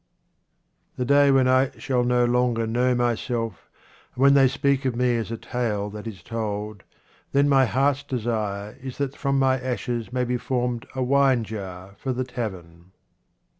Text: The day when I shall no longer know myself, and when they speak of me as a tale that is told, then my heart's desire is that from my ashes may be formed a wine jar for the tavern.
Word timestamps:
The 0.95 1.05
day 1.05 1.29
when 1.29 1.47
I 1.47 1.77
shall 1.77 2.03
no 2.03 2.25
longer 2.25 2.65
know 2.65 2.95
myself, 2.95 3.69
and 4.15 4.23
when 4.23 4.33
they 4.33 4.47
speak 4.47 4.83
of 4.83 4.95
me 4.95 5.15
as 5.15 5.29
a 5.29 5.37
tale 5.37 5.91
that 5.91 6.07
is 6.07 6.23
told, 6.23 6.81
then 7.33 7.47
my 7.47 7.67
heart's 7.67 8.01
desire 8.01 8.79
is 8.81 8.97
that 8.97 9.15
from 9.15 9.37
my 9.37 9.59
ashes 9.59 10.11
may 10.11 10.23
be 10.25 10.37
formed 10.37 10.87
a 10.95 11.03
wine 11.03 11.43
jar 11.43 11.93
for 11.99 12.13
the 12.13 12.23
tavern. 12.25 12.93